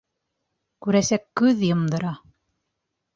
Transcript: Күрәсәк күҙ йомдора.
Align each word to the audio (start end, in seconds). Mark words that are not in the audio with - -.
Күрәсәк 0.85 1.25
күҙ 1.41 1.61
йомдора. 1.67 2.15